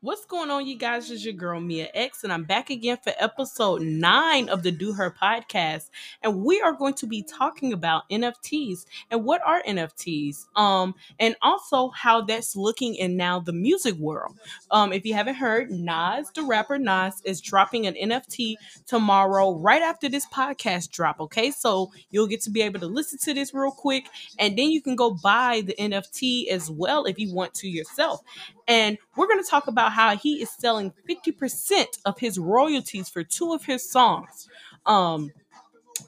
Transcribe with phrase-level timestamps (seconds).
[0.00, 1.10] What's going on, you guys?
[1.10, 5.12] It's your girl Mia X, and I'm back again for episode nine of the DoHer
[5.16, 5.90] podcast.
[6.22, 11.34] And we are going to be talking about NFTs and what are NFTs, um, and
[11.42, 14.38] also how that's looking in now the music world.
[14.70, 18.54] Um, if you haven't heard, Nas, the rapper Nas, is dropping an NFT
[18.86, 21.18] tomorrow, right after this podcast drop.
[21.18, 24.06] Okay, so you'll get to be able to listen to this real quick,
[24.38, 28.20] and then you can go buy the NFT as well if you want to yourself.
[28.68, 33.24] And we're going to talk about how he is selling 50% of his royalties for
[33.24, 34.48] two of his songs.
[34.86, 35.32] Um,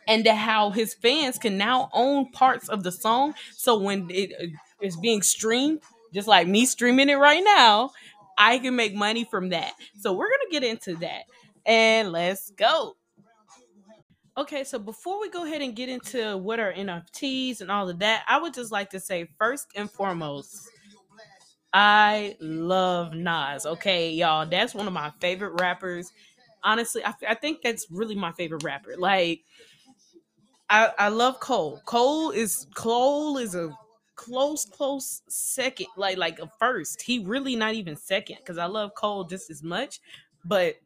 [0.07, 3.35] and how his fans can now own parts of the song.
[3.57, 4.33] So when it
[4.85, 5.81] uh, being streamed,
[6.13, 7.91] just like me streaming it right now,
[8.39, 9.73] I can make money from that.
[9.99, 11.25] So we're going to get into that.
[11.67, 12.97] And let's go.
[14.37, 17.99] Okay, so before we go ahead and get into what are NFTs and all of
[17.99, 20.70] that, I would just like to say first and foremost,
[21.73, 23.67] I love Nas.
[23.67, 26.13] Okay, y'all, that's one of my favorite rappers.
[26.65, 28.95] Honestly, I, I think that's really my favorite rapper.
[28.99, 29.43] Like,
[30.69, 31.81] I I love Cole.
[31.87, 33.71] Cole is Cole is a
[34.17, 37.03] close close second, like like a first.
[37.03, 40.01] He really not even second because I love Cole just as much,
[40.45, 40.77] but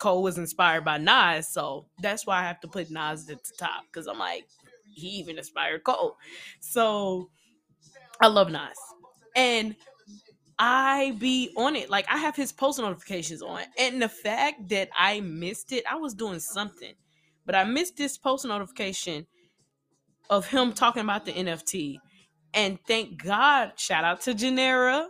[0.00, 3.52] Cole was inspired by Nas, so that's why I have to put Nas at the
[3.58, 4.46] top because I'm like
[4.92, 6.16] he even inspired Cole.
[6.60, 7.30] So
[8.20, 8.76] I love Nas.
[9.36, 9.76] And
[10.62, 11.88] I be on it.
[11.88, 13.62] Like I have his post notifications on.
[13.78, 16.92] And the fact that I missed it, I was doing something.
[17.46, 19.26] But I missed this post notification
[20.28, 21.96] of him talking about the NFT.
[22.52, 25.06] And thank God, shout out to Janera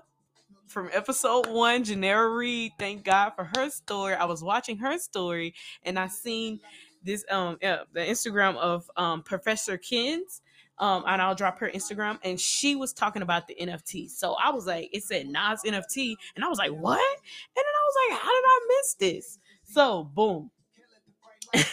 [0.68, 2.70] from episode one, Janera Reed.
[2.78, 4.14] Thank God for her story.
[4.14, 6.60] I was watching her story and I seen
[7.02, 10.42] this um yeah, the Instagram of um Professor Kins
[10.81, 14.11] um, and I'll drop her Instagram, and she was talking about the NFT.
[14.11, 16.98] So I was like, it said Nas NFT, and I was like, what?
[16.98, 19.39] And then I was like, how did I miss this?
[19.64, 20.51] So boom.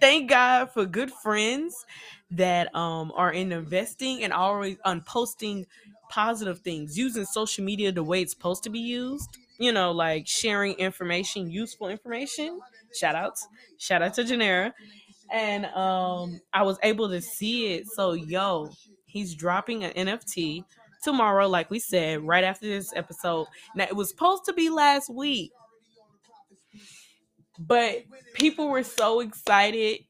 [0.00, 1.86] Thank God for good friends
[2.32, 5.66] that um are in investing and always on posting
[6.10, 9.38] positive things, using social media the way it's supposed to be used.
[9.58, 12.58] You know, like sharing information, useful information.
[12.98, 13.46] Shout outs.
[13.78, 14.72] Shout out to Janera
[15.32, 17.88] and um I was able to see it.
[17.88, 18.70] So yo,
[19.06, 20.64] he's dropping an NFT
[21.02, 23.46] tomorrow, like we said, right after this episode.
[23.74, 25.50] Now it was supposed to be last week,
[27.58, 28.04] but
[28.34, 30.00] people were so excited.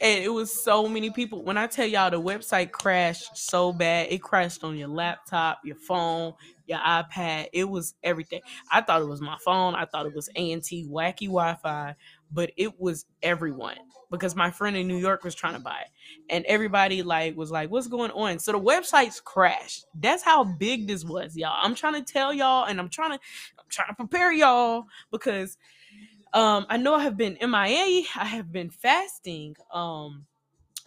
[0.00, 1.44] And it was so many people.
[1.44, 5.76] When I tell y'all the website crashed so bad, it crashed on your laptop, your
[5.76, 6.32] phone,
[6.66, 7.46] your iPad.
[7.52, 8.40] It was everything.
[8.72, 9.76] I thought it was my phone.
[9.76, 11.94] I thought it was ANT wacky Wi-Fi,
[12.32, 13.76] but it was everyone
[14.12, 15.88] because my friend in New York was trying to buy it.
[16.30, 18.38] And everybody like was like, what's going on?
[18.38, 19.86] So the websites crashed.
[19.98, 21.58] That's how big this was, y'all.
[21.60, 23.18] I'm trying to tell y'all and I'm trying to
[23.58, 25.56] I'm trying to prepare y'all because
[26.34, 28.04] um I know I have been MIA.
[28.14, 29.56] I have been fasting.
[29.72, 30.26] Um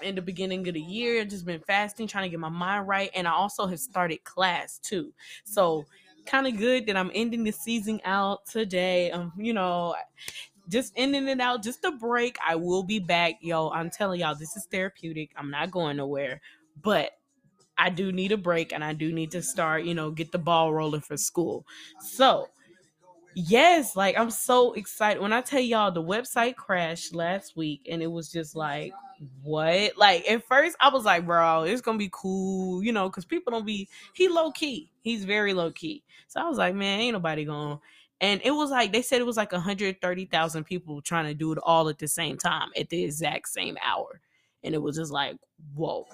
[0.01, 3.09] in the beginning of the year, just been fasting, trying to get my mind right.
[3.15, 5.13] And I also have started class too.
[5.45, 5.85] So
[6.25, 9.11] kind of good that I'm ending the season out today.
[9.11, 9.95] Um, you know,
[10.69, 12.37] just in and out, just a break.
[12.45, 13.69] I will be back, yo.
[13.69, 15.31] I'm telling y'all, this is therapeutic.
[15.37, 16.41] I'm not going nowhere,
[16.81, 17.11] but
[17.77, 20.37] I do need a break and I do need to start, you know, get the
[20.37, 21.65] ball rolling for school.
[21.99, 22.49] So,
[23.35, 25.21] yes, like I'm so excited.
[25.21, 28.93] When I tell y'all the website crashed last week and it was just like,
[29.43, 29.97] what?
[29.97, 33.51] Like at first I was like, bro, it's gonna be cool, you know, because people
[33.51, 34.91] don't be he low key.
[35.01, 36.03] He's very low key.
[36.27, 37.79] So I was like, man, ain't nobody gonna
[38.25, 41.59] and it was like they said it was like 130,000 people trying to do it
[41.61, 44.19] all at the same time at the exact same hour.
[44.63, 45.37] And it was just like
[45.75, 46.07] whoa.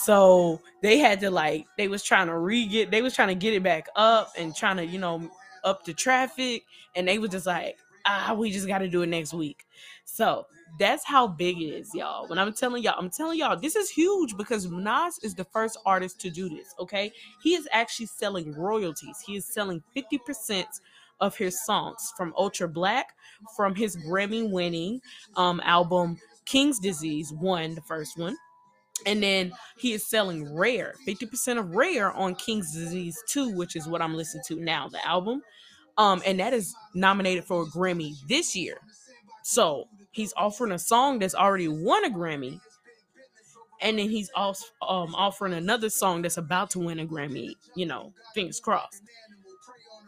[0.00, 3.54] So they had to like they was trying to re-get they was trying to get
[3.54, 5.30] it back up and trying to you know
[5.62, 6.64] up the traffic.
[6.96, 9.64] And they was just like ah we just got to do it next week.
[10.04, 10.46] So
[10.80, 12.26] that's how big it is y'all.
[12.26, 15.78] When i'm telling y'all i'm telling y'all this is huge because nas is the first
[15.86, 17.12] artist to do this okay?
[17.40, 19.22] He is actually selling royalties.
[19.24, 20.64] He is selling 50%
[21.22, 23.14] of his songs from Ultra Black,
[23.56, 25.00] from his Grammy winning
[25.36, 28.36] um, album King's Disease, one, the first one.
[29.06, 33.88] And then he is selling Rare, 50% of Rare on King's Disease 2, which is
[33.88, 35.42] what I'm listening to now, the album.
[35.96, 38.78] Um, and that is nominated for a Grammy this year.
[39.42, 42.60] So he's offering a song that's already won a Grammy.
[43.80, 47.86] And then he's also um, offering another song that's about to win a Grammy, you
[47.86, 49.02] know, fingers crossed.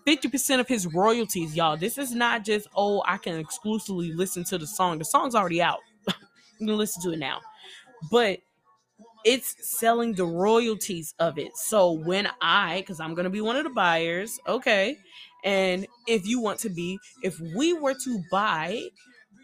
[0.06, 1.76] 50% of his royalties, y'all.
[1.76, 4.98] This is not just, oh, I can exclusively listen to the song.
[4.98, 5.80] The song's already out.
[6.58, 7.40] you can listen to it now.
[8.10, 8.40] But
[9.24, 11.56] it's selling the royalties of it.
[11.56, 14.96] So when I, because I'm going to be one of the buyers, okay,
[15.44, 18.82] And if you want to be, if we were to buy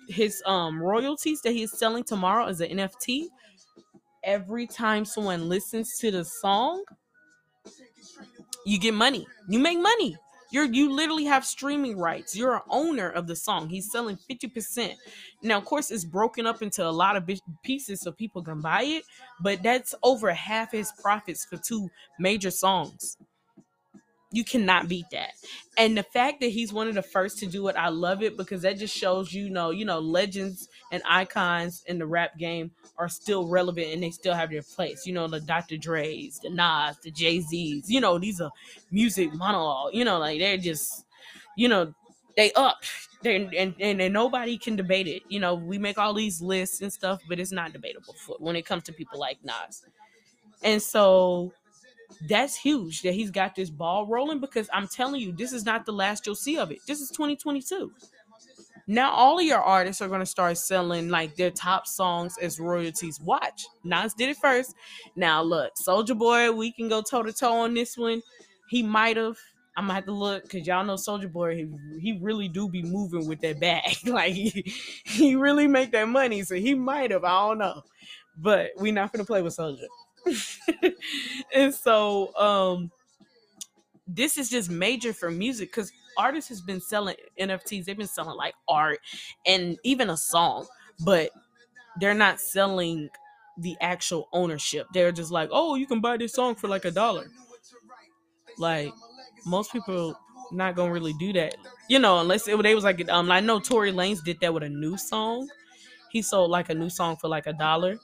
[0.08, 3.26] his um royalties that he's selling tomorrow as an NFT,
[4.24, 6.84] every time someone listens to the song,
[8.66, 9.26] you get money.
[9.48, 10.16] You make money.
[10.50, 12.36] You're you literally have streaming rights.
[12.36, 13.68] You're an owner of the song.
[13.68, 14.94] He's selling 50%.
[15.42, 17.28] Now, of course, it's broken up into a lot of
[17.62, 19.04] pieces so people can buy it,
[19.40, 23.16] but that's over half his profits for two major songs.
[24.32, 25.30] You cannot beat that.
[25.76, 28.36] And the fact that he's one of the first to do it, I love it
[28.36, 32.70] because that just shows you know, you know, legends and icons in the rap game
[32.98, 35.06] are still relevant and they still have their place.
[35.06, 35.76] You know, the Dr.
[35.76, 37.90] Dre's, the Nas, the Jay Z's.
[37.90, 38.50] You know, these are
[38.90, 39.94] music monologue.
[39.94, 41.06] You know, like they're just,
[41.56, 41.94] you know,
[42.36, 42.82] they up.
[43.22, 45.22] They're, and, and and nobody can debate it.
[45.28, 48.56] You know, we make all these lists and stuff, but it's not debatable for, when
[48.56, 49.84] it comes to people like Nas.
[50.62, 51.52] And so
[52.28, 55.86] that's huge that he's got this ball rolling because I'm telling you, this is not
[55.86, 56.78] the last you'll see of it.
[56.86, 57.92] This is 2022.
[58.90, 63.20] Now all of your artists are to start selling like their top songs as royalties.
[63.20, 63.64] Watch.
[63.84, 64.74] Nas did it first.
[65.14, 68.20] Now look, Soulja Boy, we can go toe to toe on this one.
[68.68, 69.36] He might have.
[69.76, 71.54] I'm gonna have to look because y'all know Soulja Boy.
[71.54, 73.96] He, he really do be moving with that bag.
[74.06, 76.42] like he, he really make that money.
[76.42, 77.22] So he might have.
[77.22, 77.82] I don't know.
[78.36, 79.86] But we not gonna play with Soulja.
[81.54, 82.90] and so um
[84.08, 87.84] this is just major for music because artists has been selling NFTs.
[87.84, 89.00] They've been selling like art
[89.46, 90.66] and even a song,
[91.04, 91.30] but
[92.00, 93.10] they're not selling
[93.58, 94.86] the actual ownership.
[94.92, 97.28] They're just like, oh, you can buy this song for like a dollar.
[98.58, 98.92] Like
[99.46, 100.18] most people
[100.52, 101.54] not gonna really do that,
[101.88, 104.62] you know, unless it, they was like, um, I know Tory Lanez did that with
[104.62, 105.48] a new song.
[106.10, 107.98] He sold like a new song for like a dollar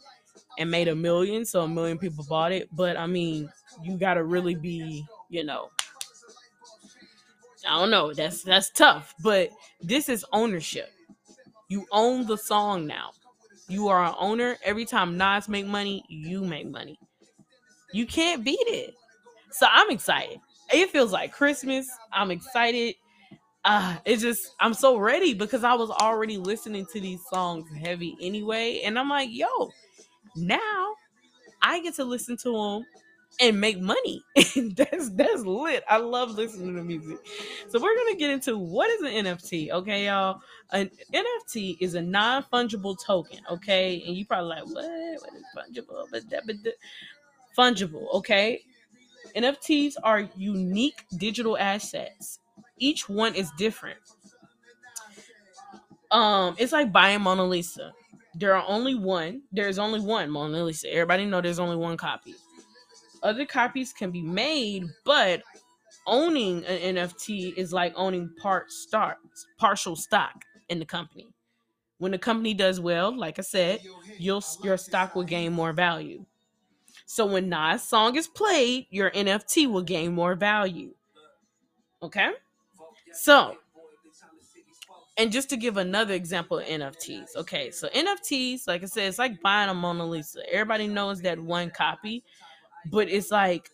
[0.59, 2.69] and made a million, so a million people bought it.
[2.73, 3.51] But I mean,
[3.83, 5.71] you gotta really be, you know,
[7.67, 8.13] I don't know.
[8.13, 10.91] That's that's tough, but this is ownership.
[11.69, 13.11] You own the song now.
[13.69, 14.57] You are an owner.
[14.65, 16.99] Every time Nas make money, you make money.
[17.93, 18.95] You can't beat it.
[19.51, 20.39] So I'm excited.
[20.73, 21.89] It feels like Christmas.
[22.13, 22.95] I'm excited.
[23.65, 28.17] Uh, it's just I'm so ready because I was already listening to these songs heavy
[28.21, 29.73] anyway, and I'm like, yo,
[30.37, 30.95] now
[31.63, 32.87] I get to listen to them
[33.41, 34.23] and make money.
[34.35, 35.85] that's that's lit.
[35.89, 37.19] I love listening to music.
[37.69, 40.41] So we're gonna get into what is an NFT, okay, y'all?
[40.73, 44.03] An NFT is a non-fungible token, okay?
[44.07, 44.85] And you probably like, what?
[44.85, 46.07] What is fungible?
[46.11, 46.57] But that, but
[47.57, 48.63] fungible, okay?
[49.37, 52.41] NFTs are unique digital assets.
[52.79, 53.99] Each one is different.
[56.11, 57.93] Um, it's like buying Mona Lisa.
[58.35, 59.43] There are only one.
[59.53, 60.91] There's only one Mona Lisa.
[60.91, 62.35] Everybody know there's only one copy
[63.23, 65.43] other copies can be made, but
[66.07, 69.19] owning an NFT is like owning part stock,
[69.59, 71.29] partial stock in the company.
[71.99, 73.81] When the company does well, like I said,
[74.19, 76.25] your stock will gain more value.
[77.07, 80.95] So when Nas song is played, your NFT will gain more value.
[82.03, 82.33] Okay?
[83.13, 83.57] So,
[85.17, 87.37] and just to give another example of NFTs.
[87.37, 90.41] Okay, so NFTs, like I said, it's like buying a Mona Lisa.
[90.53, 92.23] Everybody knows that one copy
[92.91, 93.71] but it's like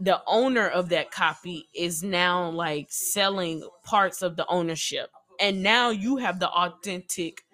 [0.00, 5.10] the owner of that copy is now like selling parts of the ownership.
[5.40, 7.44] And now you have the authentic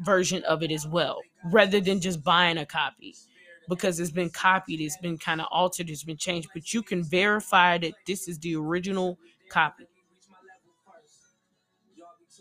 [0.00, 1.20] version of it as well
[1.52, 3.14] rather than just buying a copy.
[3.68, 7.02] Because it's been copied it's been kind of altered it's been changed but you can
[7.02, 9.86] verify that this is the original copy.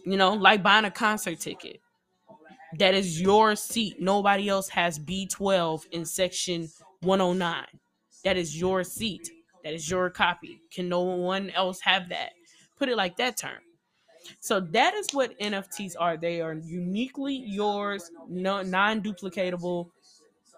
[0.05, 1.79] You know like buying a concert ticket
[2.79, 4.01] that is your seat.
[4.01, 6.69] Nobody else has B12 in section
[7.01, 7.65] 109.
[8.23, 9.29] That is your seat.
[9.63, 10.61] That is your copy.
[10.71, 12.31] Can no one else have that?
[12.77, 13.59] Put it like that term.
[14.39, 16.17] So that is what NFTs are.
[16.17, 19.89] They are uniquely yours, non-duplicatable.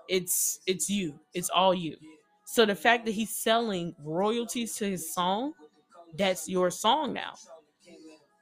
[0.07, 1.19] It's it's you.
[1.33, 1.97] It's all you.
[2.45, 5.53] So the fact that he's selling royalties to his song,
[6.17, 7.33] that's your song now.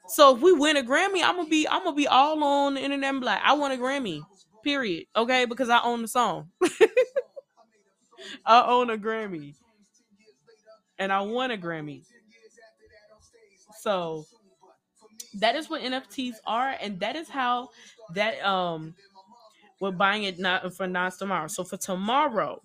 [0.07, 2.81] So if we win a Grammy, I'm gonna be I'm gonna be all on the
[2.81, 4.21] internet and like, I want a Grammy.
[4.63, 5.05] Period.
[5.15, 6.49] Okay, because I own the song.
[8.45, 9.55] I own a Grammy.
[10.97, 12.03] And I won a Grammy.
[13.81, 14.25] So
[15.39, 17.69] that is what NFTs are, and that is how
[18.13, 18.95] that um
[19.81, 21.47] we're buying it not for Nas tomorrow.
[21.47, 22.61] So for tomorrow,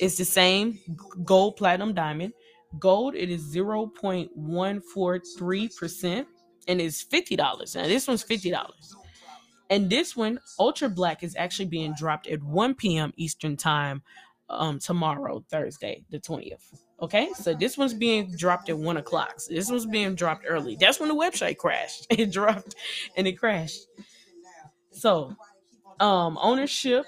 [0.00, 0.78] It's the same
[1.24, 2.32] gold, platinum, diamond.
[2.78, 6.26] Gold, it is 0.143%
[6.68, 7.76] and it's $50.
[7.76, 8.66] Now, this one's $50.
[9.70, 13.12] And this one, Ultra Black, is actually being dropped at 1 p.m.
[13.16, 14.02] Eastern Time
[14.50, 16.74] um, tomorrow, Thursday, the 20th.
[17.00, 19.38] Okay, so this one's being dropped at one o'clock.
[19.38, 20.76] So this one's being dropped early.
[20.80, 22.08] That's when the website crashed.
[22.18, 22.74] It dropped
[23.16, 23.82] and it crashed.
[24.90, 25.36] So,
[26.00, 27.04] um, ownership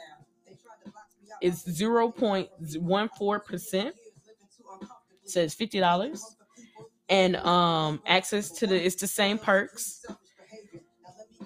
[1.42, 3.92] is 0.14%.
[5.24, 6.20] Says $50.
[7.08, 10.04] And um, access to the, it's the same perks.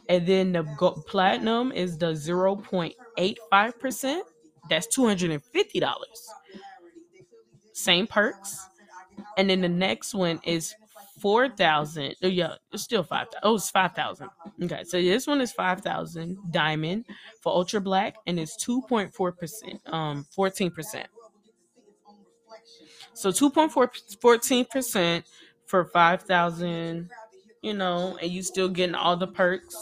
[0.08, 4.20] And then the gold, platinum is the 0.85%.
[4.68, 5.94] That's $250.
[7.74, 8.66] Same perks.
[9.36, 10.74] And then the next one is
[11.20, 12.14] four thousand.
[12.22, 13.26] Oh yeah, it's still five.
[13.42, 14.30] Oh, it's five thousand.
[14.62, 17.04] Okay, so this one is five thousand diamond
[17.42, 19.80] for ultra black, and it's two point four percent.
[19.86, 21.08] Um, fourteen percent.
[23.16, 25.22] So 2.14%
[25.66, 27.10] for 5,000
[27.64, 29.74] you know, and you still getting all the perks.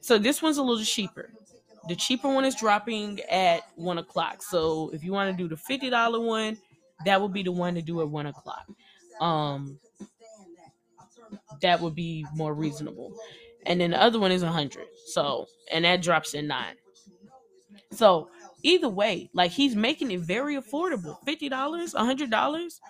[0.00, 1.30] So this one's a little cheaper.
[1.88, 4.42] The cheaper one is dropping at one o'clock.
[4.42, 6.58] So if you want to do the fifty dollar one,
[7.06, 8.66] that would be the one to do at one o'clock.
[9.20, 9.78] Um,
[11.60, 13.14] that would be more reasonable.
[13.66, 14.86] And then the other one is a hundred.
[15.06, 16.74] So and that drops in nine.
[17.92, 18.30] So
[18.62, 21.16] either way, like he's making it very affordable.
[21.24, 22.80] Fifty dollars, a hundred dollars.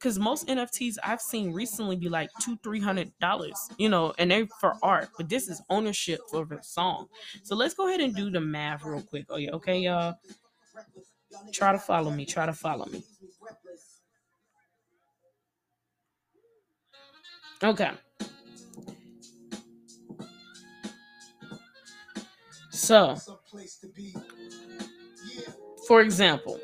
[0.00, 4.30] Cause most NFTs I've seen recently be like two, three hundred dollars, you know, and
[4.30, 7.08] they're for art, but this is ownership for the song.
[7.42, 9.26] So let's go ahead and do the math real quick.
[9.28, 10.14] Oh yeah, okay, y'all.
[11.52, 12.26] Try to follow me.
[12.26, 13.02] Try to follow me.
[17.62, 17.90] Okay.
[22.70, 23.16] So,
[25.86, 26.60] for example,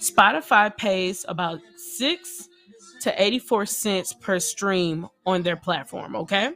[0.00, 2.48] Spotify pays about 6
[3.02, 6.52] to 84 cents per stream on their platform, okay?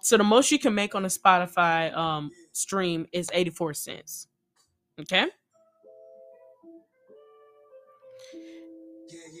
[0.00, 4.28] So the most you can make on a Spotify um, stream is 84 cents.
[5.00, 5.26] Okay?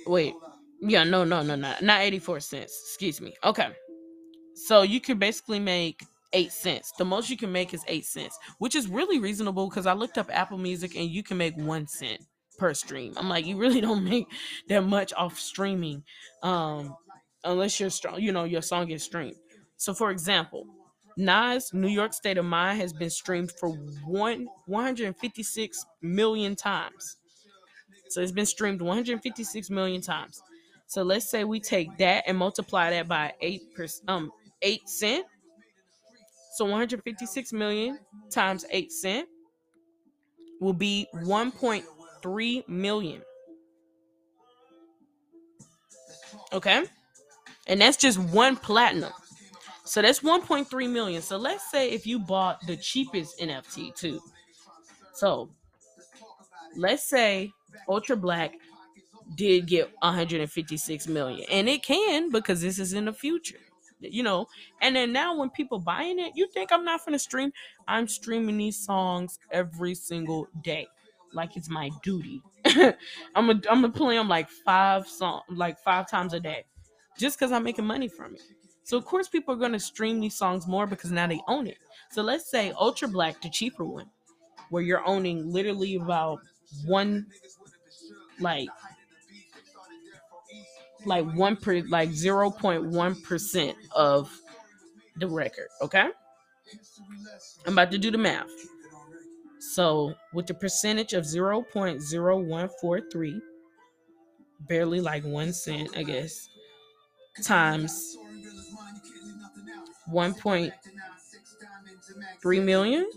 [0.08, 0.34] Wait.
[0.80, 1.74] Yeah, no, no, no, no.
[1.82, 2.80] Not 84 cents.
[2.86, 3.34] Excuse me.
[3.44, 3.68] Okay.
[4.54, 6.92] So you can basically make eight cents.
[6.98, 10.18] The most you can make is eight cents, which is really reasonable because I looked
[10.18, 12.20] up Apple Music and you can make one cent
[12.58, 13.14] per stream.
[13.16, 14.26] I'm like, you really don't make
[14.68, 16.02] that much off streaming,
[16.42, 16.94] um,
[17.44, 19.36] unless you're strong, you know, your song is streamed.
[19.76, 20.66] So, for example,
[21.16, 23.70] Nas New York State of Mind has been streamed for
[24.06, 27.16] one 156 million times.
[28.08, 30.42] So it's been streamed 156 million times.
[30.86, 35.26] So let's say we take that and multiply that by eight per, um eight cent.
[36.54, 37.98] So 156 million
[38.30, 39.28] times eight cent
[40.60, 43.22] will be 1.3 million.
[46.52, 46.84] Okay,
[47.66, 49.12] and that's just one platinum.
[49.84, 51.22] So that's 1.3 million.
[51.22, 54.20] So let's say if you bought the cheapest NFT too.
[55.14, 55.50] So
[56.76, 57.52] let's say
[57.88, 58.54] Ultra Black
[59.34, 61.46] did get 156 million.
[61.50, 63.58] And it can because this is in the future.
[64.00, 64.46] You know,
[64.80, 67.52] and then now when people buying it, you think I'm not gonna stream.
[67.88, 70.86] I'm streaming these songs every single day.
[71.32, 72.40] Like it's my duty.
[72.64, 72.94] I'm
[73.34, 76.64] gonna I'm gonna play them like five song like five times a day.
[77.18, 78.42] Just because I'm making money from it.
[78.84, 81.78] So of course people are gonna stream these songs more because now they own it.
[82.12, 84.06] So let's say Ultra Black, the cheaper one,
[84.70, 86.38] where you're owning literally about
[86.86, 87.26] one
[88.40, 88.68] like
[91.06, 94.30] like one per like 0.1 percent of
[95.16, 96.08] the record okay?
[97.66, 98.50] I'm about to do the math.
[99.60, 103.40] So with the percentage of 0.0143
[104.60, 106.48] barely like one cent i guess
[107.44, 108.16] times
[110.10, 110.72] 1.3
[112.64, 113.08] million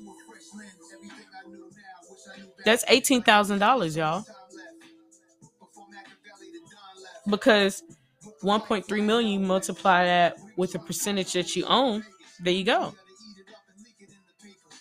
[2.66, 4.26] that's $18000 y'all
[7.30, 7.84] because
[8.44, 12.04] 1.3 million you multiply that with the percentage that you own
[12.42, 12.96] there you go.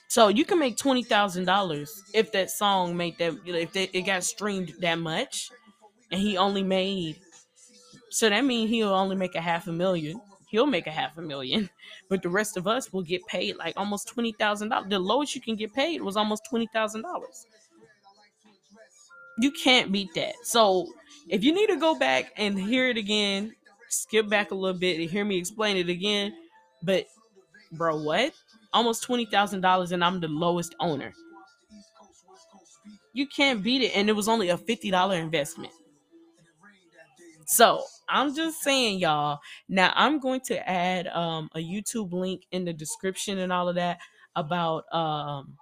[0.09, 4.03] So you can make twenty thousand dollars if that song made that if they, it
[4.03, 5.51] got streamed that much
[6.11, 7.17] and he only made
[8.09, 10.21] so that means he'll only make a half a million.
[10.49, 11.71] He'll make a half a million
[12.09, 14.89] but the rest of us will get paid like almost twenty thousand dollars.
[14.89, 17.47] The lowest you can get paid was almost twenty thousand dollars
[19.41, 20.87] you can't beat that so
[21.31, 23.55] if you need to go back and hear it again,
[23.89, 26.35] skip back a little bit and hear me explain it again.
[26.83, 27.07] But
[27.73, 28.33] bro, what?
[28.73, 31.13] Almost twenty thousand dollars, and I'm the lowest owner.
[33.13, 35.73] You can't beat it, and it was only a fifty dollar investment.
[37.47, 39.39] So I'm just saying, y'all.
[39.69, 43.77] Now I'm going to add um, a YouTube link in the description and all of
[43.77, 43.99] that
[44.37, 45.57] about um,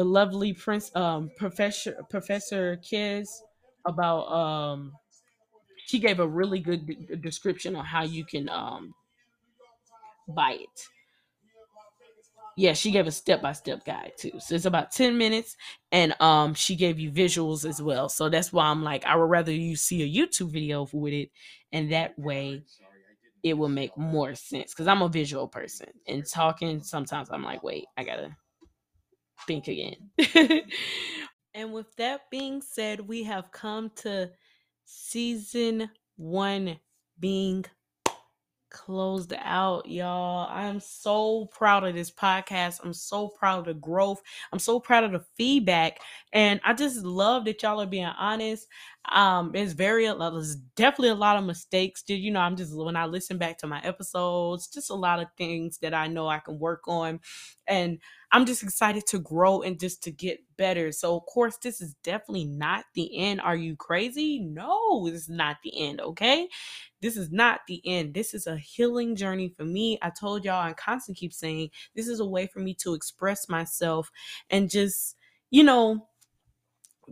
[0.00, 3.30] the lovely Prince um, Professor Professor Kiz
[3.86, 4.92] about um
[5.86, 8.94] she gave a really good description on how you can um
[10.28, 10.88] buy it.
[12.56, 14.32] Yeah, she gave a step-by-step guide too.
[14.38, 15.56] So it's about 10 minutes
[15.92, 18.08] and um she gave you visuals as well.
[18.08, 21.30] So that's why I'm like I would rather you see a YouTube video with it
[21.72, 22.62] and that way
[23.42, 27.62] it will make more sense cuz I'm a visual person and talking sometimes I'm like,
[27.62, 28.36] "Wait, I got to
[29.46, 30.62] think again."
[31.54, 34.30] And with that being said, we have come to
[34.84, 36.78] season one
[37.18, 37.64] being
[38.70, 40.48] closed out, y'all.
[40.48, 42.80] I'm so proud of this podcast.
[42.84, 44.22] I'm so proud of the growth.
[44.52, 45.98] I'm so proud of the feedback.
[46.32, 48.68] And I just love that y'all are being honest.
[49.10, 52.02] Um, there's very there's definitely a lot of mistakes.
[52.02, 52.40] Did you know?
[52.40, 55.94] I'm just when I listen back to my episodes, just a lot of things that
[55.94, 57.18] I know I can work on,
[57.66, 57.98] and
[58.30, 60.92] I'm just excited to grow and just to get better.
[60.92, 63.40] So, of course, this is definitely not the end.
[63.40, 64.38] Are you crazy?
[64.38, 66.00] No, this is not the end.
[66.02, 66.48] Okay,
[67.00, 68.14] this is not the end.
[68.14, 69.98] This is a healing journey for me.
[70.02, 73.48] I told y'all, I constantly keep saying this is a way for me to express
[73.48, 74.10] myself
[74.50, 75.16] and just,
[75.50, 76.06] you know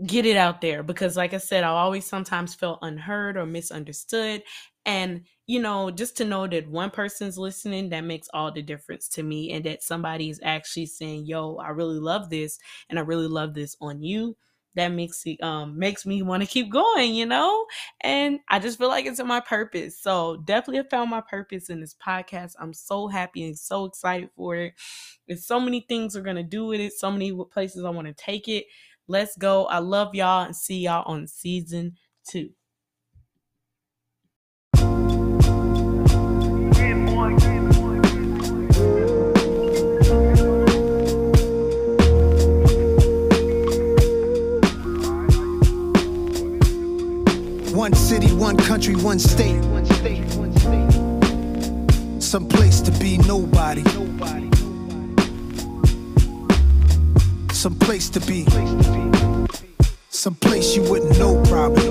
[0.07, 4.43] get it out there because like i said i always sometimes felt unheard or misunderstood.
[4.87, 9.09] And you know just to know that one person's listening that makes all the difference
[9.11, 12.59] to me and that somebody is actually saying yo i really love this
[12.89, 14.37] and i really love this on you.
[14.75, 17.67] That makes it um makes me want to keep going you know?
[18.01, 19.99] And i just feel like it's in my purpose.
[19.99, 22.53] So definitely found my purpose in this podcast.
[22.61, 24.75] I'm so happy and so excited for it.
[25.27, 26.93] There's so many things we're gonna do with it.
[26.93, 28.67] So many places i want to take it
[29.11, 29.65] Let's go.
[29.65, 31.97] I love y'all and see y'all on season
[32.29, 32.51] two.
[47.75, 49.63] One city, one country, one state.
[52.21, 53.83] Some place to be nobody
[57.59, 58.47] some place to be,
[60.11, 61.89] some place you wouldn't know probably.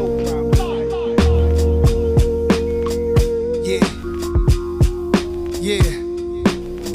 [3.67, 3.83] Yeah,
[5.59, 5.83] yeah.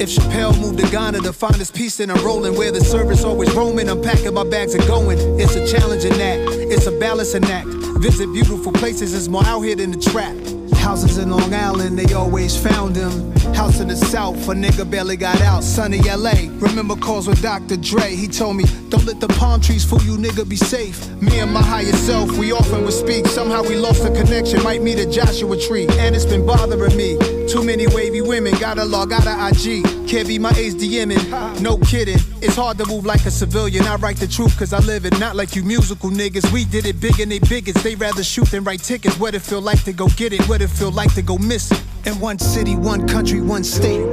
[0.01, 3.23] If Chappelle moved to Ghana to find his peace in a rolling where the service
[3.23, 5.19] always roaming, I'm packing my bags and going.
[5.39, 7.67] It's a challenging act, it's a balancing act.
[7.67, 10.35] Visit beautiful places, it's more out here than the trap.
[10.83, 13.31] Houses in Long Island, they always found him.
[13.55, 15.63] House in the South, a nigga barely got out.
[15.63, 17.77] Sunny LA, remember calls with Dr.
[17.77, 18.13] Dre.
[18.13, 21.09] He told me, don't let the palm trees fool you, nigga, be safe.
[21.21, 23.25] Me and my higher self, we often would speak.
[23.27, 25.87] Somehow we lost the connection, might meet a Joshua tree.
[25.99, 27.17] And it's been bothering me.
[27.47, 29.83] Too many wavy women, gotta log out of IG.
[30.07, 32.17] Can't be my ace DMing, no kidding.
[32.41, 33.85] It's hard to move like a civilian.
[33.85, 36.51] I write the truth cause I live it, not like you musical niggas.
[36.51, 37.83] We did it big and they bigots.
[37.83, 39.17] They rather shoot than write tickets.
[39.19, 41.71] What it feel like to go get it, what it feel like to go miss
[41.71, 41.81] it.
[42.05, 44.03] In one city, one country, one state.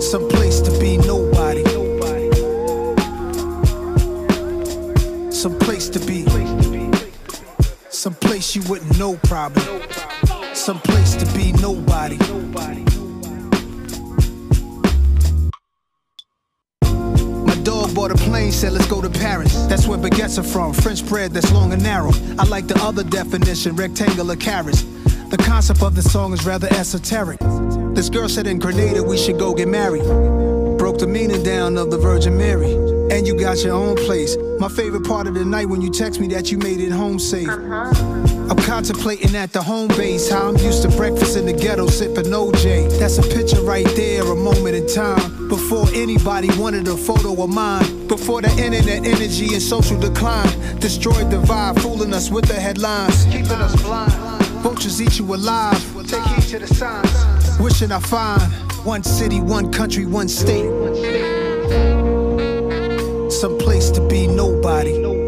[0.00, 1.64] Some place to be nobody.
[5.30, 6.26] Some place to be.
[7.90, 10.07] Some place you wouldn't know probably.
[10.68, 12.18] Some place to be nobody.
[17.46, 19.64] My dog bought a plane, said let's go to Paris.
[19.64, 22.10] That's where baguettes are from, French bread that's long and narrow.
[22.38, 24.82] I like the other definition, rectangular carrots.
[25.30, 27.38] The concept of the song is rather esoteric.
[27.94, 30.02] This girl said in Grenada we should go get married.
[30.76, 32.74] Broke the meaning down of the Virgin Mary.
[33.10, 34.36] And you got your own place.
[34.58, 37.18] My favorite part of the night when you text me that you made it home
[37.18, 37.48] safe.
[37.48, 38.37] Uh-huh.
[38.48, 42.32] I'm contemplating at the home base how I'm used to breakfast in the ghetto sipping
[42.32, 42.98] OJ.
[42.98, 45.48] That's a picture right there, a moment in time.
[45.48, 48.06] Before anybody wanted a photo of mine.
[48.08, 53.26] Before the internet energy and social decline destroyed the vibe, fooling us with the headlines.
[53.26, 54.12] Keeping us blind.
[54.62, 55.78] Vultures eat you alive.
[56.06, 57.58] Take heed to the signs.
[57.60, 58.40] Wishing I find
[58.82, 60.70] one city, one country, one state.
[63.30, 65.27] Some place to be nobody.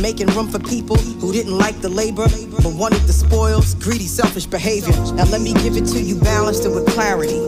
[0.00, 2.26] making room for people who didn't like the labor
[2.62, 4.92] but wanted the spoils, greedy, selfish behavior.
[5.14, 7.40] Now let me give it to you balanced and with clarity.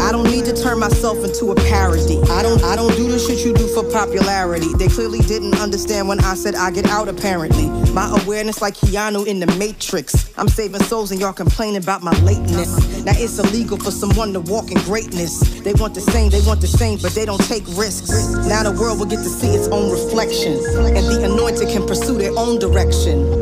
[0.00, 2.20] I don't need to turn myself into a parody.
[2.30, 3.51] I don't I don't do the shit you
[3.82, 4.72] for popularity.
[4.74, 7.68] They clearly didn't understand when I said I get out apparently.
[7.92, 10.32] My awareness like Keanu in the Matrix.
[10.38, 13.04] I'm saving souls and y'all complaining about my lateness.
[13.04, 15.60] Now it's illegal for someone to walk in greatness.
[15.60, 18.32] They want the same, they want the same, but they don't take risks.
[18.46, 20.54] Now the world will get to see its own reflection.
[20.96, 23.41] And the anointed can pursue their own direction.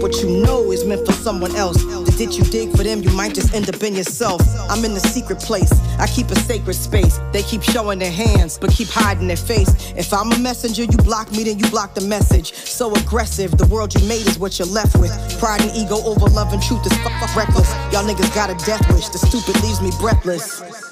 [0.01, 1.83] what you know is meant for someone else.
[1.83, 4.41] The ditch you dig for them, you might just end up in yourself.
[4.69, 7.19] I'm in the secret place, I keep a sacred space.
[7.31, 9.93] They keep showing their hands, but keep hiding their face.
[9.95, 12.53] If I'm a messenger, you block me, then you block the message.
[12.53, 15.11] So aggressive, the world you made is what you're left with.
[15.39, 17.71] Pride and ego over love and truth is fuck reckless.
[17.93, 20.90] Y'all niggas got a death wish, the stupid leaves me breathless.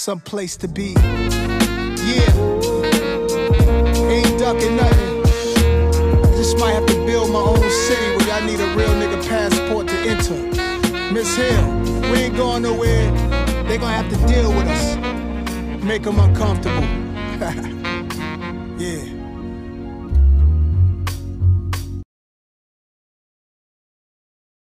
[0.00, 0.94] Some place to be.
[0.94, 2.32] Yeah,
[4.08, 5.22] ain't ducking nothing.
[6.38, 9.88] Just might have to build my own city where y'all need a real nigga passport
[9.88, 11.12] to enter.
[11.12, 13.10] Miss Hill, we ain't going nowhere.
[13.64, 17.76] They gonna have to deal with us, make them uncomfortable.